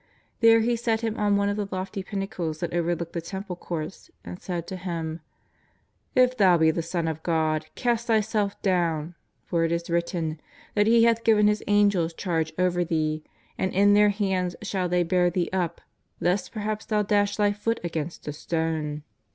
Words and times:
There 0.39 0.61
he 0.61 0.75
set 0.75 1.01
Him 1.01 1.15
on 1.19 1.37
one 1.37 1.47
of 1.47 1.57
the 1.57 1.67
lofty 1.71 2.01
pinnacles 2.01 2.59
that 2.59 2.73
overlooked 2.73 3.13
the 3.13 3.21
Temple 3.21 3.55
Courts 3.55 4.09
and 4.25 4.41
said 4.41 4.65
to 4.65 4.75
Him: 4.75 5.19
^' 5.19 5.19
If 6.19 6.35
Thou 6.37 6.57
be 6.57 6.71
the 6.71 6.81
Son 6.81 7.07
of 7.07 7.21
God 7.21 7.67
cast 7.75 8.07
Thyself 8.07 8.59
down, 8.63 9.13
for 9.45 9.63
it 9.63 9.71
is 9.71 9.91
written: 9.91 10.41
that 10.73 10.87
He 10.87 11.03
hath 11.03 11.23
given 11.23 11.47
His 11.47 11.63
Angels 11.67 12.15
charge 12.15 12.51
over 12.57 12.83
thee, 12.83 13.23
and 13.59 13.71
in 13.75 13.93
their 13.93 14.09
hands 14.09 14.55
shall 14.63 14.89
they 14.89 15.03
bear 15.03 15.29
thee 15.29 15.51
up 15.53 15.81
lest 16.19 16.51
perhaps 16.51 16.83
thou 16.87 17.03
dash 17.03 17.35
thy 17.35 17.51
foot 17.53 17.79
against 17.83 18.27
a 18.27 18.33
stone." 18.33 19.03